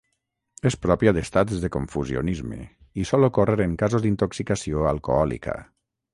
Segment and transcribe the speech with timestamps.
[0.69, 2.59] És pròpia d'estats de confusionisme
[3.03, 5.61] i sol ocórrer en casos d'intoxicació alcohòlica.